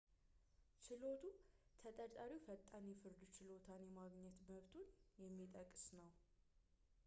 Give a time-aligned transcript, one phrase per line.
[0.85, 1.29] ችሎቱ
[1.81, 4.89] ተጠርጣሪው ፈጣን የፍርድ ችሎታን የማግኘት መብቱን
[5.25, 6.09] የሚጠቅስ ነው